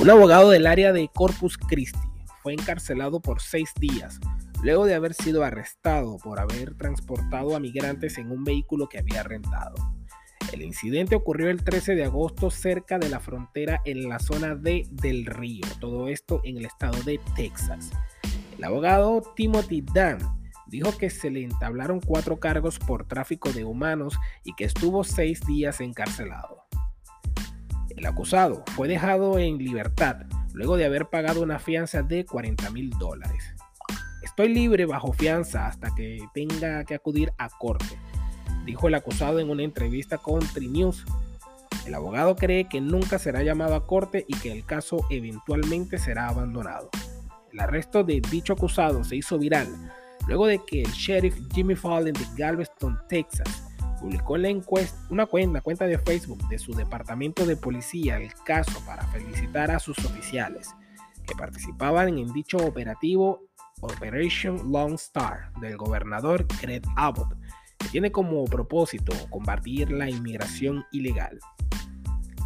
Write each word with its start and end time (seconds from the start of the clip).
Un 0.00 0.08
abogado 0.08 0.48
del 0.48 0.66
área 0.66 0.94
de 0.94 1.10
Corpus 1.12 1.58
Christi 1.58 1.98
fue 2.42 2.54
encarcelado 2.54 3.20
por 3.20 3.42
seis 3.42 3.70
días 3.78 4.18
luego 4.62 4.86
de 4.86 4.94
haber 4.94 5.12
sido 5.12 5.44
arrestado 5.44 6.16
por 6.16 6.40
haber 6.40 6.74
transportado 6.74 7.54
a 7.54 7.60
migrantes 7.60 8.16
en 8.16 8.30
un 8.30 8.42
vehículo 8.42 8.88
que 8.88 8.98
había 8.98 9.22
rentado. 9.22 9.74
El 10.52 10.62
incidente 10.62 11.16
ocurrió 11.16 11.50
el 11.50 11.62
13 11.62 11.96
de 11.96 12.04
agosto 12.04 12.50
cerca 12.50 12.98
de 12.98 13.10
la 13.10 13.20
frontera 13.20 13.82
en 13.84 14.08
la 14.08 14.20
zona 14.20 14.54
de 14.54 14.86
Del 14.90 15.26
Río, 15.26 15.66
todo 15.80 16.08
esto 16.08 16.40
en 16.44 16.56
el 16.56 16.64
estado 16.64 16.98
de 17.02 17.20
Texas. 17.36 17.90
El 18.56 18.64
abogado 18.64 19.22
Timothy 19.36 19.82
Dunn 19.82 20.18
dijo 20.66 20.96
que 20.96 21.10
se 21.10 21.30
le 21.30 21.44
entablaron 21.44 22.00
cuatro 22.00 22.40
cargos 22.40 22.78
por 22.78 23.06
tráfico 23.06 23.52
de 23.52 23.64
humanos 23.64 24.18
y 24.44 24.54
que 24.54 24.64
estuvo 24.64 25.04
seis 25.04 25.42
días 25.46 25.82
encarcelado. 25.82 26.59
El 27.96 28.06
acusado 28.06 28.64
fue 28.74 28.88
dejado 28.88 29.38
en 29.38 29.58
libertad 29.58 30.16
luego 30.52 30.76
de 30.76 30.84
haber 30.84 31.06
pagado 31.06 31.42
una 31.42 31.58
fianza 31.58 32.02
de 32.02 32.24
40 32.24 32.70
mil 32.70 32.90
dólares. 32.98 33.54
Estoy 34.22 34.48
libre 34.48 34.86
bajo 34.86 35.12
fianza 35.12 35.66
hasta 35.66 35.94
que 35.94 36.18
tenga 36.34 36.84
que 36.84 36.94
acudir 36.94 37.32
a 37.38 37.48
corte, 37.48 37.98
dijo 38.64 38.88
el 38.88 38.94
acusado 38.94 39.38
en 39.40 39.50
una 39.50 39.62
entrevista 39.62 40.18
con 40.18 40.40
Trinews. 40.40 41.04
El 41.86 41.94
abogado 41.94 42.36
cree 42.36 42.68
que 42.68 42.80
nunca 42.80 43.18
será 43.18 43.42
llamado 43.42 43.74
a 43.74 43.86
corte 43.86 44.24
y 44.28 44.36
que 44.36 44.52
el 44.52 44.64
caso 44.64 44.98
eventualmente 45.10 45.98
será 45.98 46.28
abandonado. 46.28 46.90
El 47.52 47.60
arresto 47.60 48.04
de 48.04 48.20
dicho 48.30 48.52
acusado 48.52 49.02
se 49.02 49.16
hizo 49.16 49.38
viral 49.38 49.68
luego 50.26 50.46
de 50.46 50.64
que 50.64 50.82
el 50.82 50.90
sheriff 50.92 51.36
Jimmy 51.52 51.74
Fallon 51.74 52.12
de 52.12 52.26
Galveston, 52.36 52.98
Texas, 53.08 53.69
publicó 54.00 54.36
la 54.36 54.48
encuesta, 54.48 54.98
una 55.10 55.26
cuenta, 55.26 55.60
cuenta 55.60 55.86
de 55.86 55.98
Facebook 55.98 56.46
de 56.48 56.58
su 56.58 56.72
departamento 56.72 57.46
de 57.46 57.56
policía 57.56 58.18
el 58.18 58.32
caso 58.44 58.82
para 58.86 59.06
felicitar 59.08 59.70
a 59.70 59.78
sus 59.78 59.98
oficiales 59.98 60.68
que 61.26 61.34
participaban 61.34 62.18
en 62.18 62.32
dicho 62.32 62.56
operativo 62.58 63.42
Operation 63.80 64.70
Long 64.70 64.94
Star 64.94 65.52
del 65.60 65.76
gobernador 65.76 66.46
Greg 66.60 66.82
Abbott, 66.96 67.34
que 67.78 67.88
tiene 67.88 68.10
como 68.10 68.44
propósito 68.44 69.12
combatir 69.30 69.90
la 69.90 70.08
inmigración 70.08 70.84
ilegal. 70.92 71.38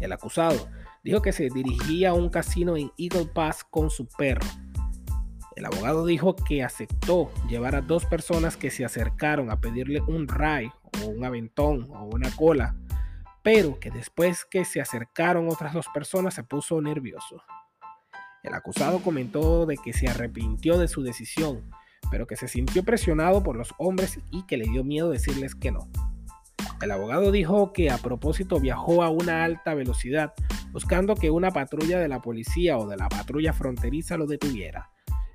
El 0.00 0.12
acusado 0.12 0.68
dijo 1.02 1.20
que 1.20 1.32
se 1.32 1.48
dirigía 1.50 2.10
a 2.10 2.14
un 2.14 2.28
casino 2.28 2.76
en 2.76 2.92
Eagle 2.96 3.26
Pass 3.26 3.64
con 3.64 3.90
su 3.90 4.06
perro. 4.06 4.46
El 5.58 5.66
abogado 5.66 6.06
dijo 6.06 6.36
que 6.36 6.62
aceptó 6.62 7.32
llevar 7.48 7.74
a 7.74 7.80
dos 7.80 8.06
personas 8.06 8.56
que 8.56 8.70
se 8.70 8.84
acercaron 8.84 9.50
a 9.50 9.60
pedirle 9.60 10.00
un 10.00 10.28
ray 10.28 10.70
o 11.02 11.08
un 11.08 11.24
aventón 11.24 11.88
o 11.90 12.04
una 12.04 12.30
cola, 12.30 12.76
pero 13.42 13.80
que 13.80 13.90
después 13.90 14.44
que 14.44 14.64
se 14.64 14.80
acercaron 14.80 15.48
otras 15.48 15.74
dos 15.74 15.88
personas 15.92 16.34
se 16.34 16.44
puso 16.44 16.80
nervioso. 16.80 17.42
El 18.44 18.54
acusado 18.54 19.00
comentó 19.00 19.66
de 19.66 19.76
que 19.78 19.92
se 19.92 20.06
arrepintió 20.06 20.78
de 20.78 20.86
su 20.86 21.02
decisión, 21.02 21.68
pero 22.08 22.28
que 22.28 22.36
se 22.36 22.46
sintió 22.46 22.84
presionado 22.84 23.42
por 23.42 23.56
los 23.56 23.74
hombres 23.78 24.20
y 24.30 24.46
que 24.46 24.58
le 24.58 24.68
dio 24.68 24.84
miedo 24.84 25.10
decirles 25.10 25.56
que 25.56 25.72
no. 25.72 25.88
El 26.80 26.92
abogado 26.92 27.32
dijo 27.32 27.72
que 27.72 27.90
a 27.90 27.98
propósito 27.98 28.60
viajó 28.60 29.02
a 29.02 29.10
una 29.10 29.42
alta 29.42 29.74
velocidad 29.74 30.34
buscando 30.70 31.16
que 31.16 31.32
una 31.32 31.50
patrulla 31.50 31.98
de 31.98 32.06
la 32.06 32.22
policía 32.22 32.78
o 32.78 32.86
de 32.86 32.96
la 32.96 33.08
patrulla 33.08 33.52
fronteriza 33.52 34.16
lo 34.16 34.26
detuviera. 34.26 34.88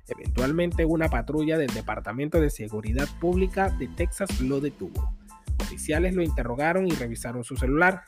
Eventualmente 0.08 0.84
una 0.84 1.08
patrulla 1.08 1.56
del 1.56 1.72
Departamento 1.72 2.40
de 2.40 2.50
Seguridad 2.50 3.08
Pública 3.20 3.70
de 3.70 3.88
Texas 3.88 4.40
lo 4.40 4.60
detuvo. 4.60 5.14
Oficiales 5.60 6.14
lo 6.14 6.22
interrogaron 6.22 6.86
y 6.86 6.90
revisaron 6.90 7.44
su 7.44 7.56
celular. 7.56 8.02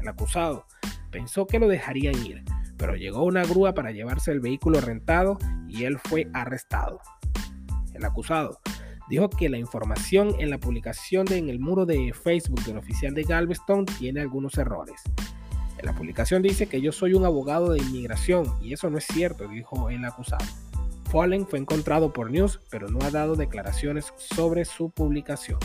El 0.00 0.08
acusado 0.08 0.66
pensó 1.10 1.46
que 1.46 1.58
lo 1.58 1.68
dejarían 1.68 2.14
ir, 2.24 2.42
pero 2.76 2.96
llegó 2.96 3.24
una 3.24 3.44
grúa 3.44 3.74
para 3.74 3.90
llevarse 3.90 4.32
el 4.32 4.40
vehículo 4.40 4.80
rentado 4.80 5.38
y 5.68 5.84
él 5.84 5.98
fue 5.98 6.28
arrestado. 6.32 7.00
El 7.92 8.04
acusado 8.04 8.60
dijo 9.08 9.28
que 9.28 9.48
la 9.48 9.58
información 9.58 10.34
en 10.38 10.50
la 10.50 10.58
publicación 10.58 11.30
en 11.32 11.48
el 11.48 11.58
muro 11.58 11.86
de 11.86 12.12
Facebook 12.12 12.62
del 12.64 12.78
oficial 12.78 13.14
de 13.14 13.24
Galveston 13.24 13.86
tiene 13.86 14.20
algunos 14.20 14.56
errores. 14.58 15.02
En 15.78 15.86
la 15.86 15.94
publicación 15.94 16.42
dice 16.42 16.66
que 16.66 16.80
yo 16.80 16.92
soy 16.92 17.12
un 17.14 17.24
abogado 17.24 17.72
de 17.72 17.78
inmigración 17.78 18.46
y 18.62 18.72
eso 18.72 18.88
no 18.88 18.98
es 18.98 19.04
cierto, 19.04 19.46
dijo 19.48 19.90
el 19.90 20.04
acusado. 20.04 20.44
Fallen 21.10 21.46
fue 21.46 21.58
encontrado 21.58 22.12
por 22.12 22.30
News, 22.30 22.60
pero 22.70 22.88
no 22.88 22.98
ha 23.04 23.10
dado 23.10 23.36
declaraciones 23.36 24.12
sobre 24.16 24.64
su 24.64 24.90
publicación. 24.90 25.58